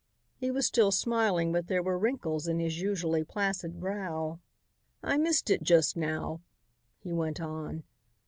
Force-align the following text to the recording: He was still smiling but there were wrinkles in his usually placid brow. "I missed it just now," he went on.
He 0.35 0.49
was 0.49 0.65
still 0.65 0.91
smiling 0.91 1.51
but 1.51 1.67
there 1.67 1.83
were 1.83 1.95
wrinkles 1.95 2.47
in 2.47 2.57
his 2.57 2.81
usually 2.81 3.23
placid 3.23 3.79
brow. 3.79 4.39
"I 5.03 5.15
missed 5.17 5.51
it 5.51 5.61
just 5.61 5.95
now," 5.95 6.41
he 6.97 7.13
went 7.13 7.39
on. 7.39 7.83